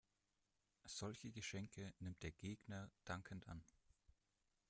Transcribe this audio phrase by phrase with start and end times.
[0.87, 3.63] Solche Geschenke nimmt der Gegner dankend an.